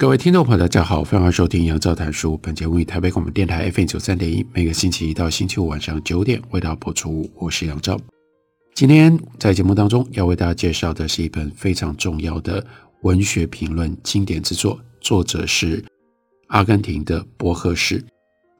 [0.00, 2.34] 各位听众朋友，大家好，欢迎收听杨照谈书。
[2.38, 7.30] 本节目以台北广播电台 FM 九三点一，每个星期一到星期五晚上九点为大家播出。
[7.34, 8.00] 我是杨照。
[8.74, 12.66] 今天在节目当中要为大家介绍的是一本非常重要的
[13.02, 15.84] 文学评论经典之作，作者是
[16.46, 18.02] 阿根廷的波赫士。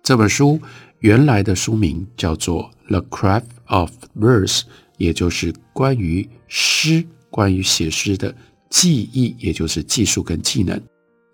[0.03, 0.61] 这本书
[0.99, 4.59] 原来的书名叫做《The Craft of Verse》，
[4.99, 8.37] 也就是关于诗、关于写诗的
[8.69, 10.79] 技艺，也就是技术跟技能。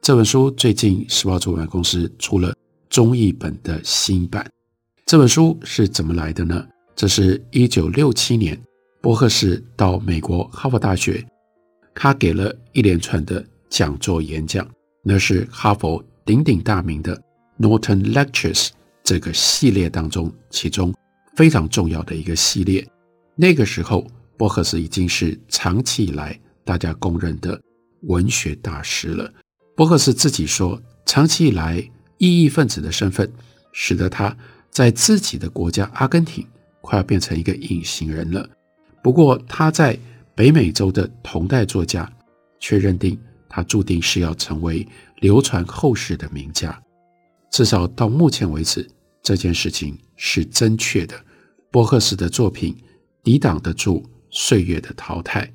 [0.07, 2.55] 这本书最近时报出版公司出了
[2.89, 4.49] 中译本的新版。
[5.05, 6.65] 这本书是怎么来的呢？
[6.95, 8.57] 这是一九六七年，
[9.03, 11.27] 波赫士到美国哈佛大学，
[11.93, 14.65] 他给了一连串的讲座演讲，
[15.03, 17.21] 那是哈佛鼎鼎大名的
[17.59, 18.69] Norton Lectures
[19.03, 20.95] 这个系列当中，其中
[21.35, 22.87] 非常重要的一个系列。
[23.35, 27.61] 那个时候，波赫士已经是长期以来大家公认的
[28.03, 29.29] 文学大师了。
[29.77, 31.77] 波克斯自己说，长期以来，
[32.17, 33.31] 异议分子的身份
[33.73, 34.35] 使得他
[34.71, 36.47] 在自己的国家阿根廷
[36.81, 38.49] 快要变成一个隐形人了。
[39.03, 39.99] 不过，他在
[40.35, 42.11] 北美洲的同代作家
[42.59, 43.19] 却认定
[43.51, 46.83] 他注定是要成为流传后世的名家。
[47.51, 48.89] 至少到目前为止，
[49.23, 51.15] 这件事情是正确的。
[51.71, 52.75] 波克斯的作品
[53.23, 55.53] 抵挡得住岁月的淘汰。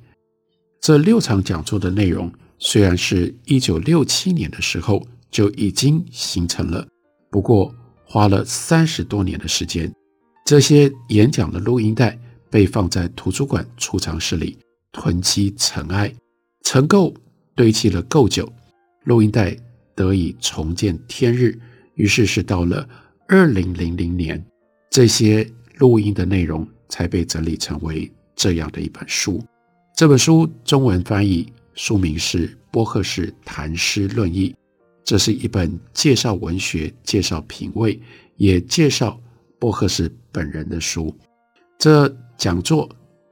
[0.80, 2.32] 这六场讲座的内容。
[2.64, 6.86] 虽然是一九六七年的时候就已经形成了，
[7.28, 7.74] 不过
[8.04, 9.92] 花了三十多年的时间。
[10.46, 12.16] 这些演讲的录音带
[12.48, 14.56] 被放在图书馆储藏室里
[14.92, 16.14] 囤积尘埃，
[16.62, 17.12] 尘垢
[17.56, 18.48] 堆积了够久，
[19.06, 19.56] 录音带
[19.96, 21.58] 得以重见天日。
[21.94, 22.88] 于是是到了
[23.26, 24.40] 二零零零年，
[24.88, 25.44] 这些
[25.78, 29.42] 录音的内容才被整理成为这样的一本书。
[29.96, 31.52] 这本书中文翻译。
[31.74, 34.50] 书名是《波赫士谈诗论艺》，
[35.04, 38.00] 这是一本介绍文学、介绍品味，
[38.36, 39.20] 也介绍
[39.58, 41.14] 波赫士本人的书。
[41.78, 42.88] 这讲座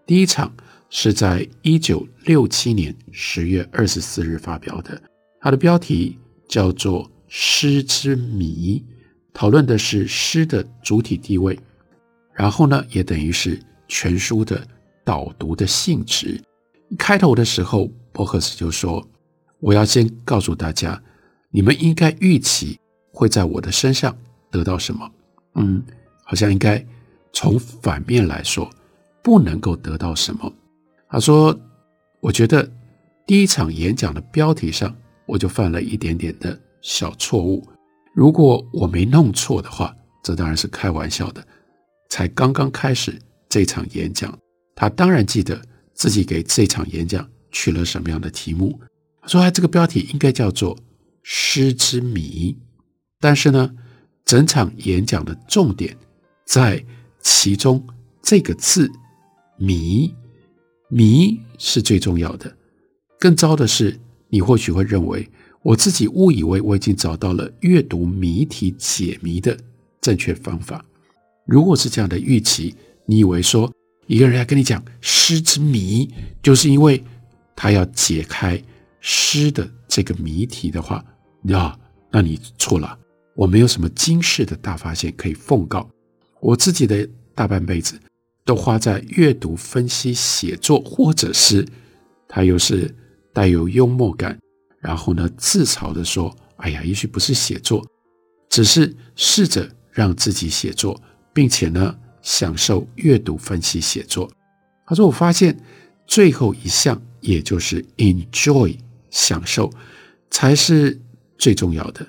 [0.06, 0.52] 第一场
[0.88, 5.00] 是在一九六七年十月二十四日发表的，
[5.40, 6.18] 它的标题
[6.48, 8.82] 叫做《诗之谜》，
[9.32, 11.58] 讨论的是诗的主体地位，
[12.34, 14.66] 然后呢，也等于是全书的
[15.04, 16.40] 导读的性质。
[16.98, 17.90] 开头的时候。
[18.12, 19.08] 波赫斯就说
[19.60, 21.00] ：“我要先告诉大家，
[21.50, 22.76] 你们应该预期
[23.12, 24.14] 会在我的身上
[24.50, 25.08] 得到什么？
[25.54, 25.80] 嗯，
[26.24, 26.84] 好像应该
[27.32, 28.68] 从反面来说，
[29.22, 30.52] 不能够得到什么。”
[31.08, 31.56] 他说
[32.20, 32.68] ：“我觉得
[33.24, 37.64] 第一场演讲的标题上，我就犯了一点点的小错误。
[38.12, 41.46] 如果我没弄错的话，这当然是开玩笑的。
[42.08, 43.16] 才刚刚开始
[43.48, 44.36] 这场演讲，
[44.74, 45.62] 他当然记得
[46.00, 48.78] 自己给这场演讲。”取了什么样的题目？
[49.26, 50.78] 说：“他这个标题应该叫做
[51.24, 52.56] ‘诗之谜’，
[53.18, 53.74] 但是呢，
[54.24, 55.96] 整场演讲的重点
[56.46, 56.86] 在
[57.20, 57.84] 其中
[58.22, 58.88] 这个字
[59.58, 60.14] ‘谜’，
[60.88, 62.56] 谜是最重要的。
[63.18, 65.28] 更糟的是，你或许会认为
[65.62, 69.58] 我自己误以为我已经找到了阅读谜题解谜的
[70.00, 70.84] 正确方法。
[71.44, 73.68] 如果是这样的预期，你以为说
[74.10, 76.12] 一个人来跟你讲‘诗之谜’，
[76.42, 77.00] 就是因为……
[77.54, 78.60] 他要解开
[79.00, 81.04] 诗的这个谜题的话，
[81.42, 81.78] 那，
[82.10, 82.98] 那你错了。
[83.36, 85.88] 我没有什么惊世的大发现可以奉告。
[86.40, 88.00] 我自己的大半辈子
[88.46, 91.64] 都花在阅读、分析、写作，或者是
[92.26, 92.92] 他又是
[93.32, 94.36] 带有幽默感，
[94.80, 97.86] 然后呢自嘲地说：“哎呀，也许不是写作，
[98.48, 101.00] 只是试着让自己写作，
[101.32, 104.30] 并且呢享受阅读、分析、写作。”
[104.86, 105.58] 他说：“我发现
[106.06, 108.74] 最后一项。”也就是 enjoy
[109.10, 109.70] 享受
[110.30, 110.98] 才是
[111.36, 112.06] 最重要的，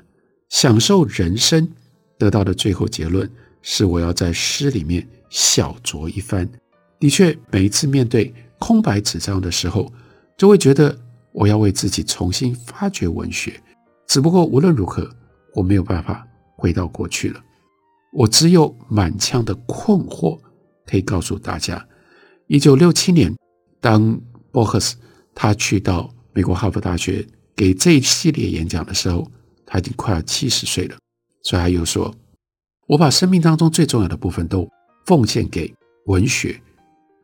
[0.47, 1.69] 享受人生
[2.17, 3.29] 得到的最后结论
[3.61, 6.49] 是我要在诗里面小酌一番。
[6.97, 9.91] 的确，每一次面对空白纸张的时候，
[10.37, 10.97] 就会觉得
[11.33, 13.61] 我要为自己重新发掘文学。
[14.07, 15.13] 只不过无论如何，
[15.53, 16.25] 我没有办法
[16.55, 17.43] 回到过去了，
[18.11, 20.39] 我只有满腔的困惑
[20.85, 21.87] 可以告诉大家：
[22.47, 23.33] 一九六七年，
[23.79, 24.19] 当
[24.51, 24.97] 波赫斯
[25.33, 27.25] 他去到美国哈佛大学
[27.55, 29.25] 给这一系列演讲的时候，
[29.65, 30.97] 他已经快要七十岁了，
[31.43, 32.13] 所以他又说
[32.87, 34.67] ：“我把生命当中最重要的部分都
[35.05, 35.73] 奉献给
[36.07, 36.61] 文学。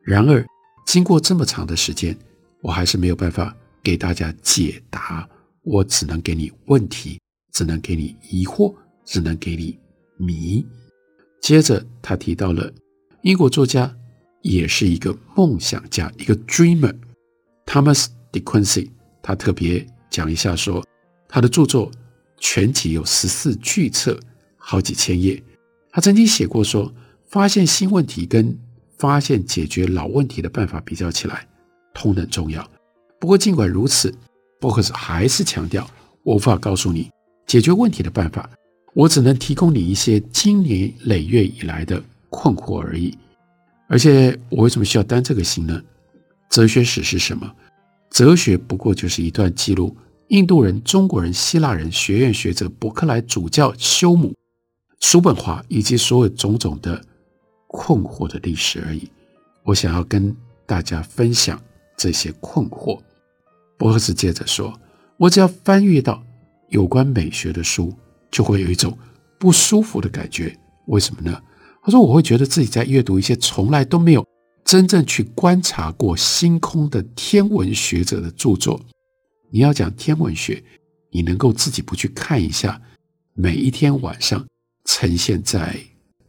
[0.04, 0.46] 然而，
[0.86, 2.18] 经过这么长的时间，
[2.62, 3.54] 我还是没有办法
[3.84, 5.28] 给大家解答，
[5.64, 7.20] 我只能给你问题，
[7.52, 8.74] 只能给你疑惑，
[9.04, 9.78] 只能给你
[10.18, 10.66] 谜。”
[11.42, 12.72] 接着，他提到了
[13.22, 13.96] 英国作家，
[14.42, 18.90] 也是一个梦想家，一个 dreamer，Thomas De Quincey。
[19.22, 20.86] 他特别讲一下说，
[21.28, 21.92] 他的著作。
[22.40, 24.16] 全集有十四巨册，
[24.58, 25.44] 好几千页。
[25.90, 26.94] 他曾经写过说，
[27.26, 28.56] 发现新问题跟
[29.00, 31.48] 发现解决老问题的办法比较起来，
[31.96, 32.64] 同等重要。
[33.20, 34.14] 不过尽管如此，
[34.60, 35.90] 博克斯还是强调，
[36.22, 37.10] 我无法告诉你
[37.48, 38.48] 解决问题的办法，
[38.98, 42.02] 我只能提供你一些经年累月以来的
[42.32, 43.16] 困惑而已。
[43.88, 45.80] 而且我为什么需要担这个心呢？
[46.50, 47.54] 哲学史是什么？
[48.10, 49.96] 哲学不过就是一段记录。
[50.30, 54.34] 印度人、中国人、希腊人、学院学者、伯克莱主教、休姆、
[55.00, 57.00] 叔本华以及所有种种的
[57.68, 59.08] 困惑的历史而已。
[59.64, 60.36] 我想要跟
[60.66, 61.62] 大家分享
[61.96, 63.00] 这些困惑。
[63.78, 64.74] 博克斯接着说
[65.18, 66.22] ：“我只要翻阅到
[66.70, 67.94] 有关美学的书，
[68.32, 68.98] 就会有一种
[69.40, 70.58] 不舒服的感觉。
[70.88, 71.42] 为什么呢？
[71.84, 74.26] 他说我会觉得自己在阅读一些从来都没有
[74.66, 78.80] 真正去观察过星空的天文学者的著作。”
[79.50, 80.62] 你要讲天文学，
[81.12, 82.82] 你能够自己不去看一下
[83.34, 84.46] 每一天晚上
[84.84, 85.80] 呈现在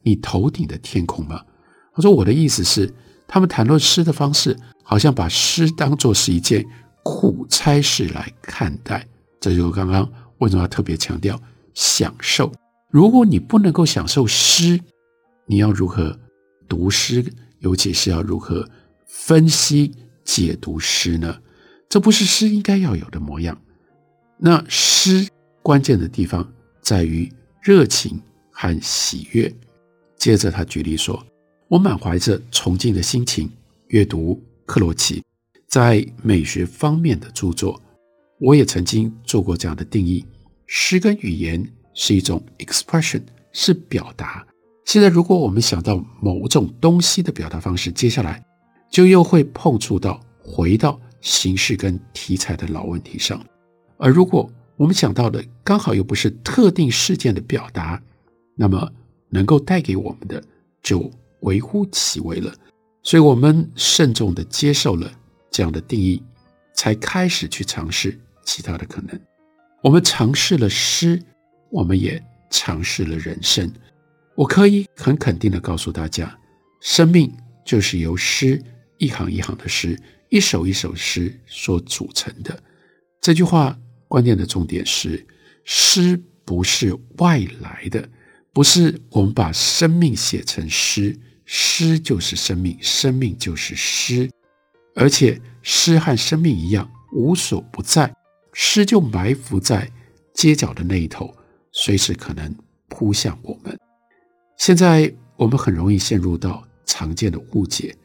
[0.02, 1.42] 你头顶的天空吗？
[1.92, 2.94] 他说我的意思是，
[3.26, 6.64] 他们谈论诗的方式，好像把诗当作是一件
[7.02, 9.04] 苦差事来看待。
[9.40, 10.08] 这就是刚刚
[10.38, 11.36] 为什么要特别强调
[11.78, 12.52] 享受。
[12.90, 14.80] 如果你不能够享受诗，
[15.46, 16.18] 你要如何
[16.68, 17.24] 读诗？
[17.60, 18.68] 尤其是要如何
[19.06, 19.92] 分析
[20.24, 21.40] 解读诗呢？
[21.88, 23.56] 这不是诗应该要有的模样。
[24.38, 25.28] 那诗
[25.62, 27.32] 关键的地方在于
[27.62, 28.20] 热情
[28.50, 29.54] 和喜悦。
[30.16, 31.24] 接着他举例说
[31.68, 33.48] ：“我满怀着崇敬的心情
[33.86, 35.22] 阅读克罗齐
[35.68, 37.80] 在美学方面的著作。
[38.40, 40.24] 我也曾经做过这样的定义：
[40.68, 43.22] 诗跟语言是一种 expression，
[43.52, 44.46] 是表达。
[44.84, 48.40] 现在，如果我们想到某种东西的表达方式，接下来
[48.88, 53.44] 就又会碰触到回到。”形式跟题材的老问题上，
[53.96, 58.00] 而如果我们想到的刚好又不是特定事件的表达，
[58.54, 58.88] 那么
[59.28, 60.40] 能够带给我们的
[60.80, 61.10] 就
[61.40, 62.54] 微乎其微了。
[63.02, 65.10] 所以，我们慎重地接受了
[65.50, 66.22] 这样的定义，
[66.72, 69.20] 才开始去尝试其他的可能。
[69.88, 71.18] 我们尝试了诗，
[71.70, 73.72] 我们也尝试了人生。
[74.34, 76.38] 我可以很肯定地告诉大家，
[76.82, 78.62] 生命就是由诗
[78.98, 79.98] 一行一行的诗。
[80.28, 82.62] 一首一首诗所组成的。
[83.18, 85.26] 这句话关键的重点是：
[85.64, 88.06] 诗不是外来的，
[88.52, 94.30] 不是我们把生命写成诗，诗就是生命，生命就是诗。
[94.94, 98.14] 而且诗和生命一样无所不在，
[98.60, 99.88] 诗就埋伏在
[100.34, 101.32] 街角的那一头，
[101.70, 102.52] 随时可能
[102.88, 103.78] 扑向我们。
[104.58, 107.96] 现在我们很容易陷入到常见的误解，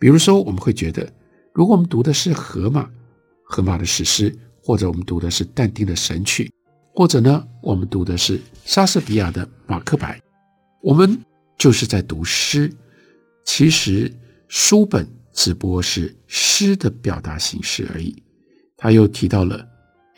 [0.00, 1.06] 比如说我们会觉得。
[1.52, 2.88] 如果我们读的是荷马，
[3.44, 6.50] 荷马的史诗，或者我们读的是但丁的神曲，
[6.94, 10.16] 或者呢，我们读的是莎士比亚的《马克白》，
[10.82, 11.20] 我们
[11.58, 12.72] 就是在读诗。
[13.44, 14.10] 其实
[14.48, 18.22] 书本只不过是诗的表达形式而已。
[18.78, 19.67] 他又提到了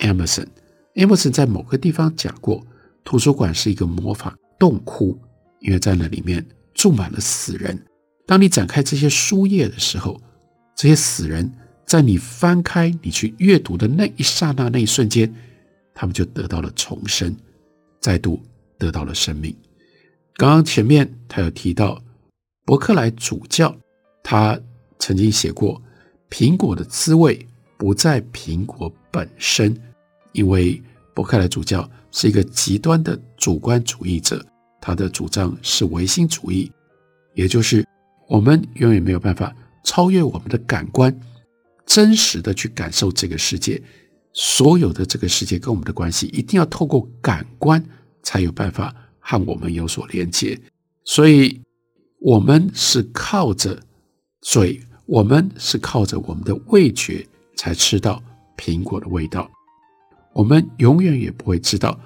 [0.00, 2.66] Emerson，Emerson 在某个地方讲过，
[3.04, 5.19] 图书馆是一个魔法洞窟，
[5.61, 7.78] 因为在那里面住满了死人。
[8.26, 10.21] 当你展开这些书页的时候，
[10.76, 11.52] 这些死人，
[11.87, 15.33] 在你翻开、你去阅读的那一刹那、那一瞬间，
[15.95, 17.37] 他们就得到了重生，
[18.00, 18.40] 再度
[18.78, 19.54] 得到了生命。
[20.37, 22.02] 刚刚前面他有提到，
[22.64, 23.76] 伯克莱主教
[24.23, 24.59] 他
[24.99, 25.83] 曾经写过
[26.30, 29.76] ：“苹果的滋味不在苹果本身，
[30.32, 30.82] 因为
[31.14, 34.44] 伯克莱主教是一个极端的主观主义者，
[34.80, 36.70] 他的主张是唯心主义，
[37.34, 37.87] 也就是
[38.28, 41.18] 我们永远没有办法。”超越我们的感官，
[41.87, 43.82] 真实的去感受这个世界，
[44.34, 47.82] 所有的这个世界跟我们的关系，一定要透过感官
[48.22, 50.60] 才有办法和我们有所连接。
[51.02, 51.62] 所以，
[52.20, 53.82] 我们是靠着
[54.42, 58.22] 嘴，我们是靠着我们的味觉才吃到
[58.58, 59.50] 苹果的味道。
[60.32, 61.99] 我们永远也不会知道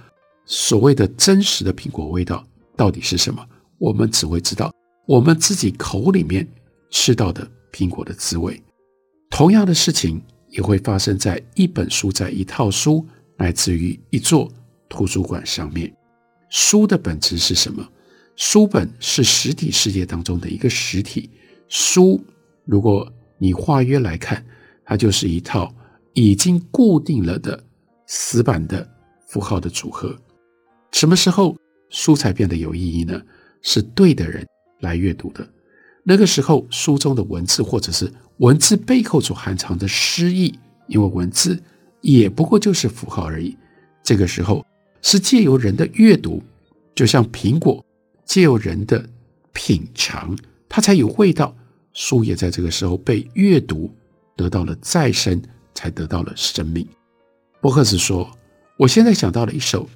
[0.47, 3.47] 所谓的真实的苹果味道到底是什么，
[3.79, 4.73] 我们只会知道
[5.07, 6.47] 我们自己口里面
[6.91, 7.51] 吃到的。
[7.75, 8.63] 苹果的滋味，
[9.31, 13.05] 同样的事情也会发生在一本书、在一套书，
[13.37, 14.49] 乃至于一座
[14.89, 15.93] 图书馆上面。
[16.51, 17.85] 书的本质是什么？
[18.37, 21.29] 书本是实体世界当中的一个实体。
[21.67, 22.23] 书，
[22.65, 24.47] 如果你化约来看，
[24.85, 25.75] 它就是一套
[26.13, 27.61] 已经固定了的
[28.07, 28.89] 死板的
[29.27, 30.17] 符号的组合。
[30.93, 31.57] 什么时候
[31.91, 33.21] 书才变得有意义呢？
[33.63, 34.47] 是对的人
[34.81, 35.47] 来阅读的。
[36.03, 41.59] 那个时候，书中的文字或者是文字背后所含藏的诗意，因为文字
[42.03, 43.57] 也不过就是符号而已。
[44.03, 44.65] 这个时候
[45.01, 46.43] 是借由人的阅读，
[46.95, 47.83] 就像苹果
[48.27, 49.09] 借由人的
[49.55, 50.37] 品尝，
[50.69, 51.57] 它才有味道。
[51.95, 53.91] 书也在这个时候被阅读
[54.37, 55.41] 得到了再生，
[55.75, 56.87] 才得到了生命。
[57.65, 58.31] 伯克斯说
[58.77, 59.89] ：“我现在想到了一首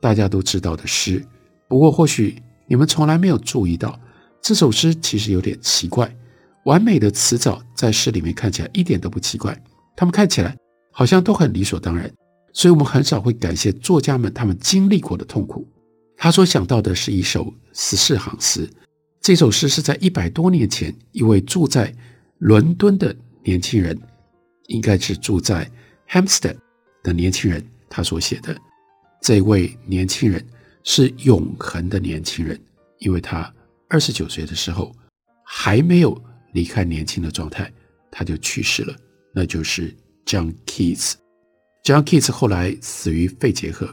[0.00, 1.26] 大家都知道的诗，
[1.66, 3.98] 不过或许你们从来没有注意到。”
[4.40, 6.16] 这首诗其实有点奇怪，
[6.66, 9.60] 完美的词藻在诗里面看起来一点都不奇怪，
[9.96, 10.56] 他们看起来
[10.92, 12.08] 好像都很理所当然，
[12.52, 15.66] 所以我们很少会感谢作家们他们经历过的痛苦。
[16.16, 18.70] 他所想到的是一首十四行诗，
[19.20, 21.92] 这首诗是在一百多年前一位住在
[22.38, 24.00] 伦敦的年轻人，
[24.68, 25.68] 应该是住在
[26.08, 26.54] Hampstead
[27.06, 28.54] 的年轻人，他所写的。
[29.22, 30.44] 这位年轻人
[30.82, 32.60] 是永恒的年轻人，
[32.98, 33.52] 因为他。
[33.88, 34.92] 二十九岁的时候，
[35.44, 36.20] 还没有
[36.54, 37.72] 离开年轻的状态，
[38.10, 38.92] 他就去世了。
[39.32, 39.94] 那就是
[40.24, 41.12] John Keats。
[41.84, 43.88] John Keats 后来死于肺结核，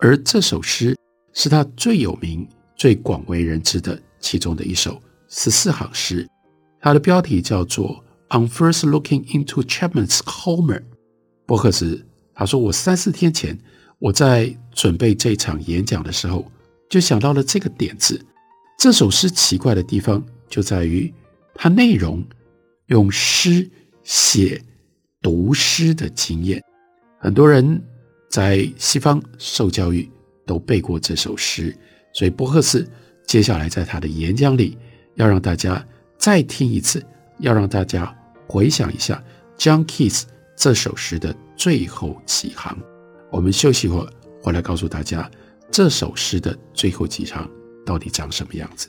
[0.00, 0.96] 而这首诗
[1.34, 6.26] 是他最有名、最广为人知的其中的一首十四行诗。
[6.80, 8.04] 它的标题叫做
[8.36, 10.80] 《On First Looking into Chapman's Homer》。
[11.46, 12.04] 波赫士
[12.38, 13.58] 他说：“我三四天前
[13.98, 16.48] 我在准备这场演讲的时候，
[16.88, 18.24] 就想到了这个点子。”
[18.78, 21.12] 这首诗奇怪的地方就在于，
[21.56, 22.24] 它内容
[22.86, 23.68] 用诗
[24.04, 24.62] 写
[25.20, 26.62] 读诗的经验。
[27.18, 27.82] 很多人
[28.30, 30.08] 在西方受教育
[30.46, 31.76] 都背过这首诗，
[32.12, 32.88] 所以波克斯
[33.26, 34.78] 接下来在他的演讲里
[35.16, 35.84] 要让大家
[36.16, 37.04] 再听一次，
[37.40, 38.16] 要让大家
[38.46, 39.20] 回想一下
[39.58, 40.22] John Keats
[40.58, 42.76] 这首诗的最后几行。
[43.30, 44.12] 我们休息会儿，
[44.42, 45.30] 回来告诉大家
[45.70, 47.48] 这首诗的最后几行。
[47.86, 48.88] 到底长什么样子？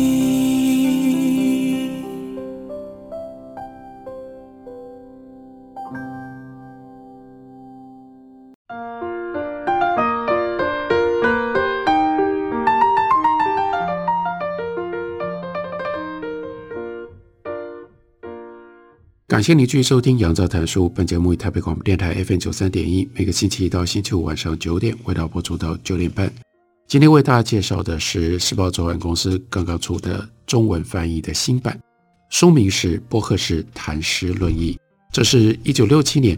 [19.41, 20.85] 感谢您继续收听《杨照谈书》。
[20.89, 26.31] 本节目以台北广播电台 FM 九三点一，每个星期一到星期五晚上九点，为大家播出到九点半。
[26.87, 31.75] 今天为大家介绍的是时报周刊公司刚刚出的中文翻译的新版，
[32.29, 34.73] 书名是《波赫士谈诗论艺》。
[35.11, 36.37] 这是一九六七年，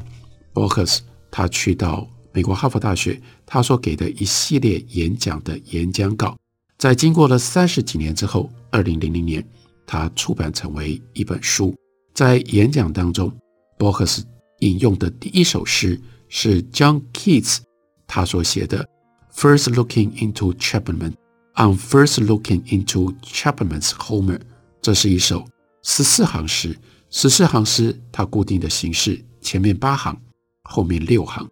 [0.53, 6.37] 波赫士他去到美国哈佛大学，他所给的一系列演讲的演讲稿，
[6.77, 9.45] 在经过了三十几年之后，二零零零年，
[9.85, 11.75] 他出版成为一本书。
[12.13, 13.31] 在演讲当中，
[13.77, 14.23] 波赫士
[14.59, 17.59] 引用的第一首诗是 John Keats
[18.05, 18.87] 他所写的
[19.35, 21.13] 《First Looking into Chapman
[21.55, 24.37] on First Looking into Chapman's Homer》。
[24.81, 25.45] 这是一首
[25.81, 26.77] 十四行诗。
[27.09, 30.19] 十四行诗它固定的形式前面八行，
[30.63, 31.47] 后面六行。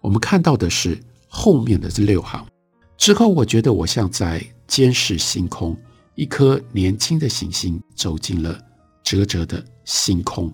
[0.00, 0.98] 我们看到的是
[1.28, 2.46] 后面的这六行。
[2.98, 5.76] 之后，我觉得我像在监视星空，
[6.14, 8.58] 一颗年轻的行星走进了
[9.02, 10.52] 褶褶的星空，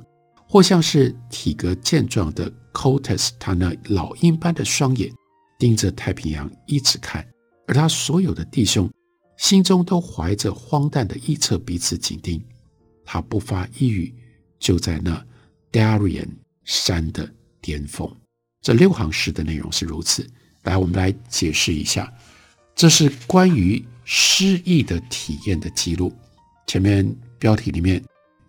[0.49, 5.13] 或像是体格健壮的 Cotes，他那老鹰般的双眼
[5.59, 7.27] 盯着太平洋一直看，
[7.67, 8.89] 而他所有的弟兄
[9.37, 12.41] 心中都怀着荒诞的臆测，彼此紧盯。
[13.05, 14.15] 他不发一语，
[14.61, 15.21] 就在那
[15.73, 16.29] Darien
[16.63, 17.29] 山的
[17.61, 18.09] 巅峰。
[18.63, 20.25] 这六行诗的内容是如此。
[20.63, 22.11] 来，我们来解释一下。
[22.77, 26.13] 这是关于诗意的体验的记录。
[26.69, 27.05] 前面
[27.41, 28.01] 标题里面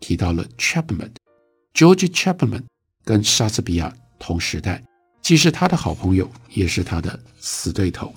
[0.05, 2.61] 提到了 Chapman，George Chapman
[3.03, 4.83] 跟莎士比亚同时代，
[5.23, 8.13] 既是他的好朋友，也是他的死对头。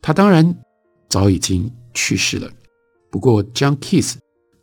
[0.00, 0.52] 他当然
[1.08, 2.50] 早已经去世了。
[3.08, 4.16] 不过 John Keats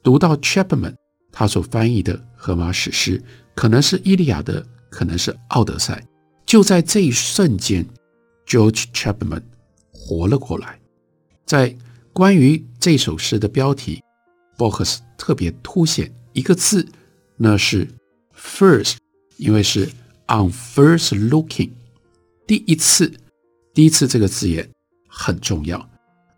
[0.03, 0.95] 读到 Chapman
[1.31, 3.23] 他所翻译的荷马史诗，
[3.55, 5.93] 可能是《伊利亚德》，可能是《奥德赛》，
[6.45, 7.85] 就在这一瞬间
[8.45, 9.43] ，George Chapman。
[9.93, 10.77] 活了过来。
[11.45, 11.73] 在
[12.11, 14.03] 关于这首诗的标题
[14.57, 16.87] ，Box 特别凸显一个字，
[17.35, 17.85] 那是
[18.33, 18.95] first，
[19.35, 19.85] 因为是
[20.29, 21.69] on first looking，
[22.47, 23.11] 第一次，
[23.73, 24.69] 第一次这个字眼
[25.09, 25.85] 很重要。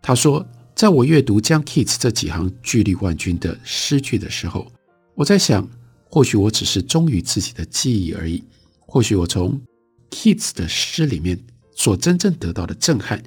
[0.02, 0.44] 他说，
[0.74, 4.72] 在我阅读 John Keats 这几行巨力万钧的诗句的时候，
[5.14, 5.70] 我在想，
[6.10, 8.42] 或许我只是忠于自己的记忆而已，
[8.80, 9.62] 或许我从
[10.10, 11.38] kids 的诗里面
[11.76, 13.22] 所真正得到的震撼。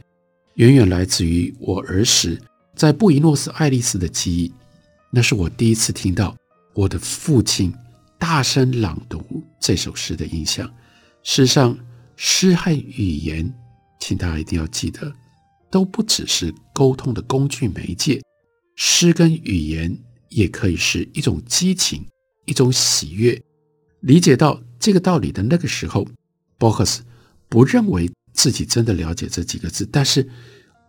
[0.56, 2.38] 远远来自于我儿时
[2.76, 4.52] 在布宜诺斯艾利斯的记忆，
[5.10, 6.36] 那是我第一次听到
[6.76, 7.74] 我的父亲
[8.20, 10.68] 大声朗读这首诗的印象。
[11.24, 11.78] 事实上，
[12.18, 13.52] 诗和语言，
[14.00, 15.12] 请大家一定要记得，
[15.72, 18.22] 都不只是沟通的工具媒介。
[18.76, 19.98] 诗跟语言
[20.30, 22.06] 也可以是一种激情，
[22.46, 23.42] 一种喜悦。
[24.02, 26.06] 理解到这个道理的那个时候
[26.60, 27.02] ，box
[27.50, 28.12] 不认为。
[28.36, 30.30] 自己真的了解这几个字，但是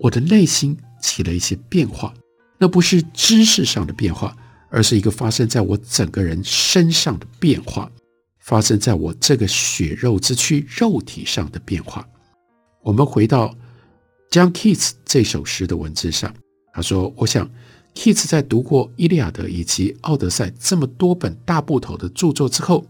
[0.00, 2.12] 我的内心起了一些变化，
[2.58, 4.36] 那不是知识上的变化，
[4.68, 7.90] 而是一个发生在我整个人身上的变化，
[8.40, 12.06] 发生在我这个血肉之躯肉体上的变化。
[12.82, 13.54] 我们回到
[14.30, 16.34] John Keats 这首诗的文字上，
[16.72, 17.50] 他说：“我想
[17.94, 22.86] ，Keats 在读过《伊利亚德》以及《奥德赛》这么多本大部头的著作之后，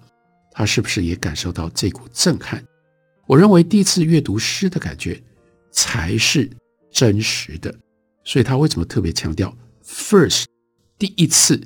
[0.53, 2.63] 他是不是也感受到这股震撼？”
[3.27, 5.21] 我认为第一次阅读诗的感觉
[5.73, 6.49] 才是
[6.93, 7.75] 真实的，
[8.25, 9.53] 所以他为什么特别强调
[9.85, 10.45] first
[10.99, 11.61] 第一次？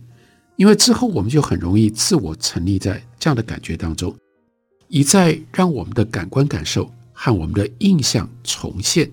[0.57, 4.15] 因为之后我们就很容易自我沉溺在这样的感觉当中，
[4.89, 9.11] 一再让我们的感官感受和我们的印象重现。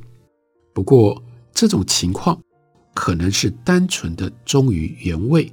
[0.73, 2.39] 不过这种情况
[2.93, 5.51] 可能是单纯的忠于原味，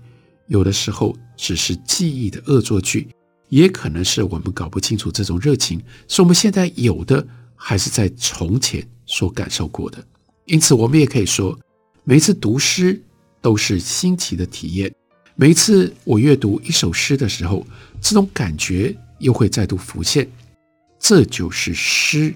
[0.49, 3.09] 有的时候只是记忆的恶作剧。
[3.51, 7.25] 也可能是我们搞不清楚这种热情，是我们现在有的，
[7.55, 10.05] 还是在从前所感受过的。
[10.47, 11.57] 因此，我们也可以说，
[12.03, 13.01] 每次读诗
[13.45, 14.91] 都是新奇的体验。
[15.35, 17.67] 每一次我阅读一首诗的时候，
[18.01, 20.27] 这种感觉又会再度浮现。
[20.99, 22.35] 这就是诗。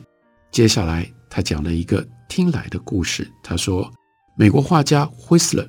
[0.50, 3.26] 接下来，他讲了一个听来的故事。
[3.42, 3.90] 他说，
[4.36, 5.66] 美国画家惠斯勒，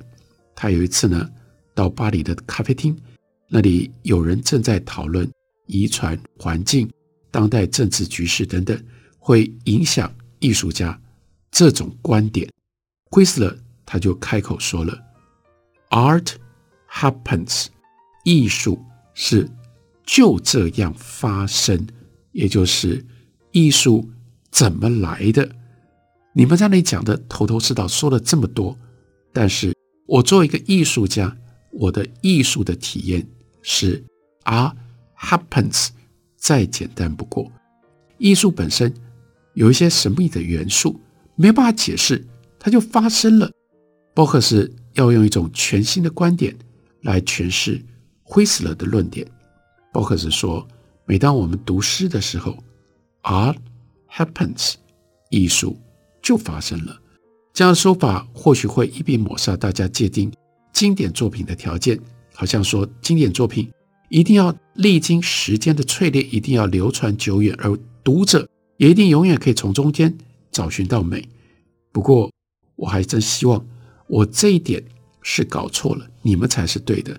[0.54, 1.26] 他有一次呢，
[1.74, 2.94] 到巴黎的咖啡厅。
[3.48, 5.26] 那里有人正在讨论
[5.66, 6.86] 遗传、环境、
[7.30, 8.78] 当代政治局势等等，
[9.18, 11.00] 会影响艺术家
[11.50, 12.46] 这种观点。
[13.10, 15.00] 惠斯勒他就开口说了
[15.90, 16.32] ：“Art
[16.90, 17.66] happens，
[18.24, 19.48] 艺术是
[20.06, 21.86] 就这样发生，
[22.32, 23.04] 也就是
[23.52, 24.08] 艺术
[24.50, 25.50] 怎么来的？
[26.32, 28.78] 你们在那里讲的头头是道，说了这么多，
[29.32, 29.76] 但是
[30.06, 31.36] 我作为一个艺术家，
[31.72, 33.26] 我的艺术的体验。”
[33.62, 34.02] 是
[34.44, 34.74] ，art
[35.18, 35.88] happens，
[36.34, 37.52] 再简单不过。
[38.16, 38.94] 艺术本身
[39.52, 40.98] 有一些神秘的元素，
[41.36, 42.26] 没办法解释，
[42.58, 43.50] 它就发生了。
[44.14, 46.56] 包括是要用一种全新的观点
[47.02, 47.80] 来诠释
[48.22, 49.26] 惠斯勒的论点。
[49.92, 50.66] 波赫斯说，
[51.04, 52.56] 每当我们读诗的时候
[53.22, 53.56] ，art
[54.10, 54.74] happens，
[55.30, 55.78] 艺术
[56.22, 57.00] 就发生了。
[57.52, 60.32] 这样的说法或许会一笔抹杀大家界定
[60.72, 61.98] 经典作品的条件。
[62.32, 63.70] 好像说经典作品
[64.08, 68.48] 一定要历经时间的淬炼，一定要流传久远，而读者
[68.78, 70.16] 也一定永远可以从中间
[70.50, 71.28] 找寻到美。
[71.92, 72.32] 不过，
[72.76, 73.62] 我还真希望
[74.10, 74.82] 我这一点
[75.22, 77.18] 是搞错了，你们才是对的。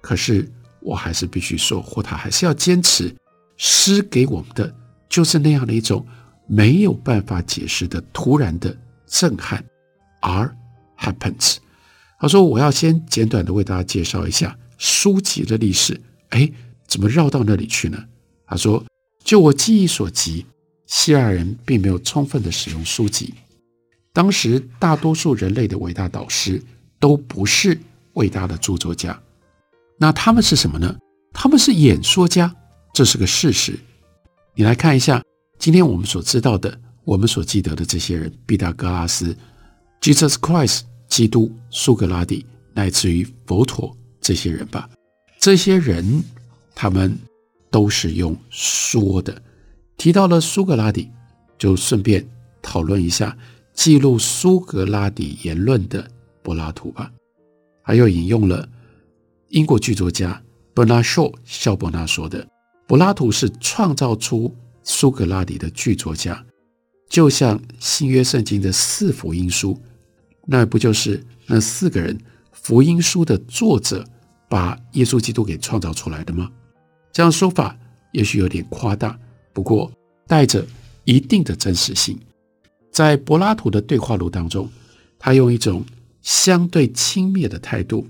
[0.00, 0.50] 可是，
[0.80, 3.14] 我还是必须说，或他还是要坚持，
[3.58, 4.74] 诗给我们的
[5.06, 6.04] 就是那样的一种
[6.46, 8.74] 没有办法解释的突然的
[9.06, 9.62] 震撼。
[10.22, 10.56] 而
[10.98, 11.58] happens。
[12.18, 16.00] 他说：“我要先简短的为大家介绍一下书籍的历史。
[16.30, 16.50] 哎，
[16.86, 18.02] 怎么绕到那里去呢？”
[18.46, 18.82] 他说
[19.22, 20.46] ：“就我记忆所及，
[20.86, 23.34] 希腊人并没有充分的使用书籍。
[24.12, 26.62] 当时大多数人类的伟大导师
[26.98, 27.78] 都不是
[28.14, 29.18] 伟大的著作家，
[29.98, 30.96] 那他们是什么呢？
[31.32, 32.54] 他们是演说家，
[32.92, 33.78] 这是个事实。
[34.54, 35.22] 你来看一下，
[35.58, 39.36] 今天我们所知道的，我们所记得的这些人，毕达哥拉斯、
[40.00, 42.44] Jesus Christ、基督、苏格拉底，
[42.74, 44.90] 乃至于佛陀这些人吧。
[45.38, 46.22] 这些人，
[46.74, 47.16] 他们
[47.70, 49.40] 都是用说的。
[49.96, 51.08] 提到了苏格拉底，
[51.56, 52.26] 就顺便
[52.60, 53.36] 讨论一下
[53.80, 56.06] 记录苏格拉底言论的
[56.42, 57.10] 柏拉图吧。
[57.80, 58.68] 还有引用了
[59.48, 60.42] 英国剧作家。
[60.74, 62.46] 伯纳肖伯纳说的
[62.86, 66.44] ：“柏拉图是创造出苏格拉底的剧作家，
[67.08, 69.80] 就像新约圣经的四福音书，
[70.46, 72.18] 那不就是那四个人
[72.52, 74.04] 福音书的作者
[74.46, 76.50] 把耶稣基督给创造出来的吗？
[77.12, 77.74] 这样说法
[78.12, 79.18] 也许有点夸大，
[79.54, 79.90] 不过
[80.26, 80.66] 带着
[81.04, 82.18] 一定的真实性。
[82.90, 84.68] 在柏拉图的对话录当中，
[85.18, 85.84] 他用一种
[86.22, 88.06] 相对轻蔑的态度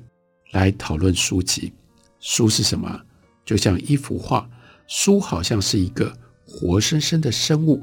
[0.52, 1.72] 来讨论书籍。”
[2.20, 3.00] 书是什么？
[3.44, 4.48] 就像一幅画，
[4.86, 6.12] 书好像是一个
[6.46, 7.82] 活生生的生物。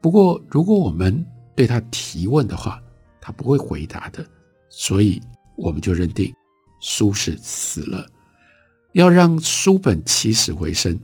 [0.00, 1.24] 不过，如果我们
[1.56, 2.82] 对他提问的话，
[3.20, 4.24] 他不会回答的。
[4.68, 5.20] 所以，
[5.56, 6.32] 我们就认定
[6.80, 8.06] 书是死了。
[8.92, 10.98] 要让书本起死回生，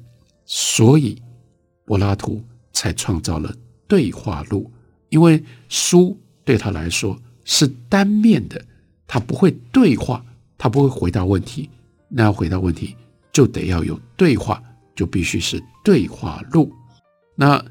[0.44, 1.20] 所以
[1.84, 3.54] 柏拉图才创造了
[3.88, 4.70] 对话录。
[5.08, 8.64] 因为书对他来说是单面的，
[9.06, 10.24] 他不会对话，
[10.58, 11.68] 他不会回答问题。
[12.08, 12.96] 那要回答问题，
[13.32, 14.62] 就得要有对话，
[14.94, 16.72] 就必须是对话录。
[17.34, 17.62] 那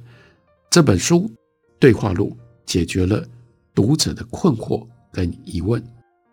[0.70, 1.20] 这本书
[1.80, 3.24] 《对话录》解决了
[3.74, 5.82] 读者的困惑跟疑问。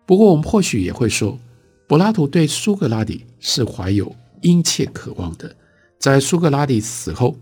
[0.05, 1.39] 不过，我们或许也会说，
[1.87, 5.55] 柏拉图对苏格拉底是怀有殷切渴望的。
[5.97, 7.37] 在苏格拉底死后，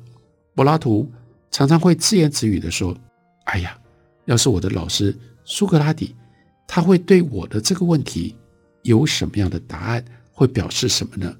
[0.53, 1.09] 柏拉图
[1.49, 2.95] 常常会自言自语地说
[3.51, 3.77] ：“哎呀，
[4.25, 6.15] 要是我的老师苏格拉底，
[6.67, 8.35] 他会对我的这个问题
[8.83, 11.35] 有什么样的答案？”会表示什么呢？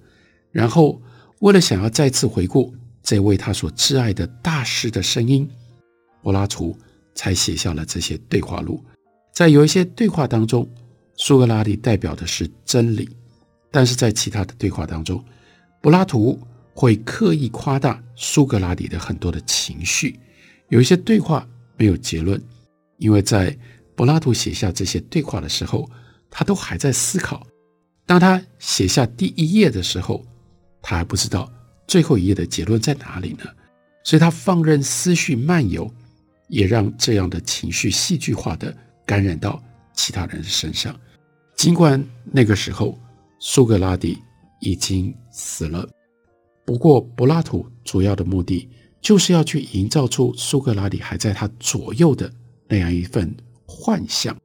[0.51, 1.01] 然后，
[1.39, 5.49] 为了想要再次回顾这位他所挚爱的大师的声音，
[6.21, 6.77] 柏拉图
[7.15, 8.83] 才写下了这些对话录。
[9.31, 10.69] 在有一些对话当中，
[11.15, 13.05] 苏格拉底代表的是真理；
[13.71, 15.23] 但是在其他的对话当中，
[15.81, 16.37] 柏拉图
[16.73, 20.19] 会刻意夸大苏格拉底的很多的情绪。
[20.67, 21.47] 有一些对话
[21.79, 22.39] 没有结论，
[22.97, 23.57] 因为在
[23.95, 25.89] 柏拉图写下这些对话的时候，
[26.29, 27.47] 他都还在思考。
[28.05, 30.23] 当他写下第一页的时候，
[30.81, 31.49] 他还不知道
[31.87, 33.45] 最后一页的结论在哪里呢，
[34.03, 35.89] 所以他放任思绪漫游，
[36.49, 39.63] 也让这样的情绪戏剧化的感染到
[39.93, 40.93] 其他人身上。
[41.55, 42.99] 尽管那个时候
[43.39, 44.17] 苏格拉底
[44.59, 45.87] 已经死了，
[46.65, 48.67] 不过柏拉图主要的目的
[49.01, 52.31] 就是要去营造出苏格拉底还在他左右的
[52.67, 53.35] 那样一份
[53.65, 54.37] 幻象。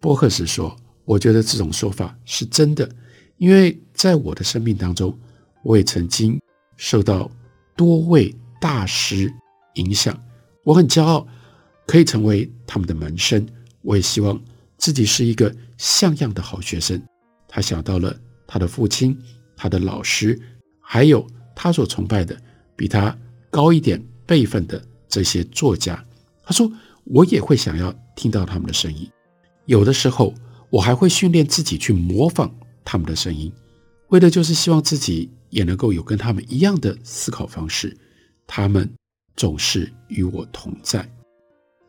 [0.00, 0.76] 波克斯说。
[1.04, 2.88] 我觉得这种说法是真的，
[3.36, 5.12] 因为在我的生命当中，
[5.64, 6.40] 我也曾经
[6.76, 7.28] 受到
[7.76, 9.30] 多位大师
[9.74, 10.16] 影响。
[10.62, 11.26] 我很骄傲
[11.88, 13.44] 可以成为他们的门生，
[13.82, 14.40] 我也希望
[14.78, 17.02] 自己是一个像样的好学生。
[17.48, 18.16] 他想到了
[18.46, 19.20] 他的父亲、
[19.56, 20.40] 他的老师，
[20.78, 22.40] 还有他所崇拜的
[22.76, 23.18] 比他
[23.52, 26.04] 高一点辈分的这些作家。
[26.42, 26.68] 他说
[27.06, 29.08] ：“我也会想要听到他们的声音。”
[29.66, 30.34] 有的时候。
[30.72, 32.50] 我还会训练自己去模仿
[32.82, 33.52] 他们的声音，
[34.08, 37.94] 为的就是希望自己也能够有跟他们一样的思考方式。
[38.46, 38.90] 他们
[39.36, 41.06] 总是与我同在。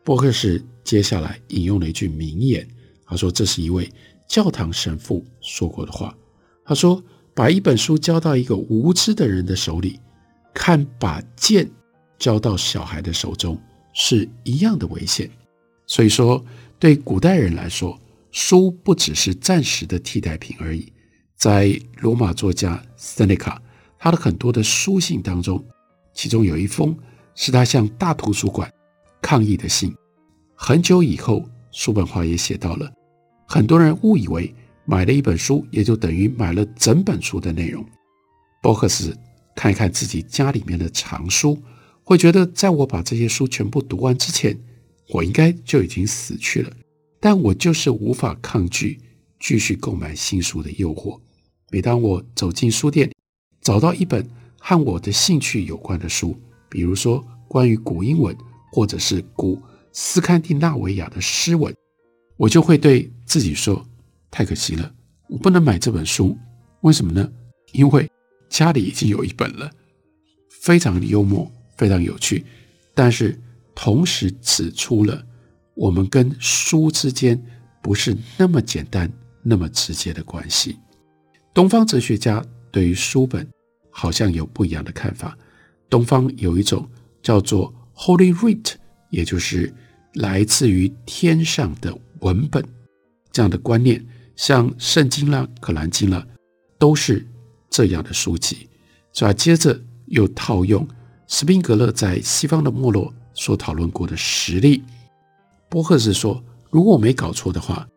[0.04, 2.68] 波赫士接下来引用了一句名言，
[3.06, 3.90] 他说：“这是一位
[4.28, 6.14] 教堂神父说过的话。
[6.62, 7.02] 他说，
[7.34, 9.98] 把一本书交到一个无知的人的手里，
[10.54, 11.68] 看把剑
[12.18, 13.60] 交到小孩的手中
[13.92, 15.30] 是一样的危险。
[15.86, 16.42] 所以说，
[16.78, 17.98] 对古代人来说。”
[18.34, 20.92] 书不只是暂时的替代品而已。
[21.36, 23.62] 在罗马作家塞内卡
[23.96, 25.64] 他的很多的书信当中，
[26.12, 26.98] 其中有一封
[27.36, 28.68] 是他向大图书馆
[29.22, 29.94] 抗议的信。
[30.56, 32.92] 很久以后，叔本华也写到了，
[33.46, 34.52] 很多人误以为
[34.84, 37.86] 买了一本书也就等于买了整本书的内容。
[38.60, 39.16] 波克斯
[39.54, 41.58] 看一看自己家里面的藏书，
[42.02, 44.58] 会觉得在我把这些书全部读完之前，
[45.10, 46.70] 我应该就已经死去了。
[47.20, 49.00] 但我就是无法抗拒
[49.40, 51.18] 继续购买新书的诱惑。
[51.70, 53.10] 每当我走进书店，
[53.62, 56.38] 找到一本和我的兴趣有关的书，
[56.68, 58.36] 比如说关于古英文
[58.72, 59.60] 或者是古
[59.92, 61.74] 斯堪的纳维亚的诗文，
[62.36, 63.84] 我就会对自己说：
[64.30, 64.92] 太可惜了，
[65.28, 66.36] 我不能买这本书。
[66.82, 67.32] 为什么呢？
[67.72, 68.10] 因为
[68.48, 69.70] 家里已经有一本了。
[70.48, 72.44] 非常幽默，非常有趣，
[72.94, 73.38] 但是
[73.74, 75.22] 同时指出了
[75.74, 77.38] 我们跟书之间
[77.82, 80.78] 不是那么简单、那么直接的关系。
[81.52, 83.46] 东方哲学家对于书本
[83.90, 85.36] 好像有不一样的看法。
[85.90, 86.88] 东方有一种
[87.22, 88.72] 叫做 Holy Writ，
[89.10, 89.72] 也就是
[90.14, 92.64] 来自于天上的文本
[93.30, 94.04] 这样的观念，
[94.34, 96.26] 像圣经啦、可兰经啦，
[96.78, 97.26] 都是
[97.74, 98.68] 这样的书籍。
[99.12, 100.86] 所以接着又套用
[101.26, 104.84] 斯宾格勒在西方的没落所讨论过的实例。
[105.68, 107.88] 波赫士说，如果我没搞错的话，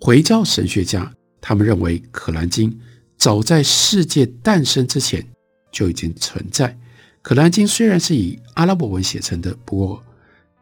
[0.00, 1.10] 回教神学家
[1.40, 2.78] 他们认为可兰经
[3.16, 5.26] 早在世界诞生之前
[5.72, 6.78] 就已经存在。
[7.22, 10.02] 可兰经虽然是以阿拉伯文写成的，不过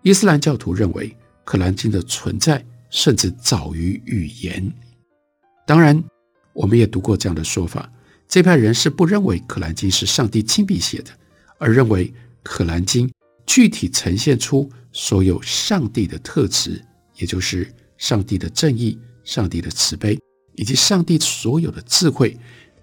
[0.03, 4.73] 伊斯兰教徒认为可兰经的存在甚至早于语言。
[5.67, 6.01] 当然，
[6.53, 7.91] 我们也读过这样的说法：
[8.33, 11.11] 这派人是不认为可兰经是上帝亲笔写的，
[11.59, 12.11] 而认为
[12.43, 13.13] 可兰经
[13.47, 16.83] 具体呈现出所有上帝的特质，
[17.17, 20.19] 也就是上帝的正义、上帝的慈悲
[20.55, 22.35] 以及上帝所有的智慧，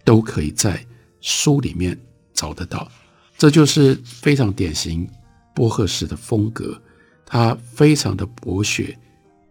[0.03, 0.85] 都可以在
[1.19, 1.99] 书里面
[2.31, 2.87] 找得到。
[3.35, 5.09] 这就是非常典型
[5.55, 6.79] 波赫士的风格，
[7.25, 8.95] 他非常的博学。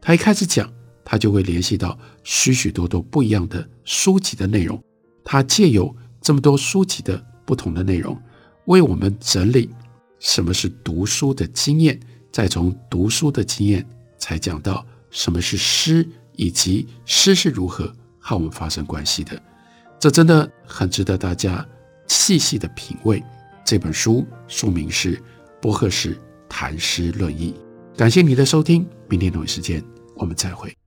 [0.01, 0.73] 他一开始讲，
[1.05, 4.81] 他就会联系到许许多多不一样的书籍的内容。
[5.31, 8.19] 他借由这么多书籍的不同的内容，
[8.65, 9.69] 为我们整理
[10.19, 12.01] 什么是读书的经验，
[12.33, 13.87] 再从读书的经验
[14.19, 19.39] 才讲到什么是诗，以及诗是如何和我们发生关系的。
[19.99, 21.67] 这真的很值得大家
[22.07, 23.23] 细细的品味。
[23.67, 25.15] 这本书书名是
[25.61, 27.55] 《波赫士谈诗论议》。
[27.99, 30.78] 感谢你的收听，明天同一时间我们再会。